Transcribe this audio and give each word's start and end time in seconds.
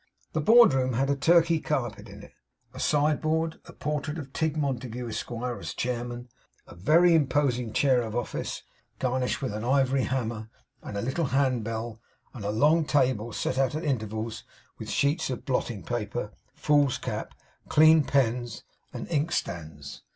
The 0.33 0.41
board 0.41 0.73
room 0.73 0.93
had 0.93 1.11
a 1.11 1.15
Turkey 1.15 1.59
carpet 1.59 2.09
in 2.09 2.23
it, 2.23 2.33
a 2.73 2.79
sideboard, 2.79 3.59
a 3.65 3.71
portrait 3.73 4.17
of 4.17 4.33
Tigg 4.33 4.57
Montague, 4.57 5.07
Esquire, 5.07 5.59
as 5.59 5.75
chairman; 5.75 6.27
a 6.65 6.73
very 6.73 7.13
imposing 7.13 7.71
chair 7.71 8.01
of 8.01 8.15
office, 8.15 8.63
garnished 8.97 9.43
with 9.43 9.53
an 9.53 9.63
ivory 9.63 10.05
hammer 10.05 10.49
and 10.81 10.97
a 10.97 11.03
little 11.03 11.25
hand 11.25 11.63
bell; 11.63 12.01
and 12.33 12.43
a 12.43 12.49
long 12.49 12.83
table, 12.83 13.31
set 13.31 13.59
out 13.59 13.75
at 13.75 13.83
intervals 13.83 14.43
with 14.79 14.89
sheets 14.89 15.29
of 15.29 15.45
blotting 15.45 15.83
paper, 15.83 16.31
foolscap, 16.55 17.35
clean 17.69 18.03
pens, 18.03 18.63
and 18.91 19.07
inkstands. 19.09 20.01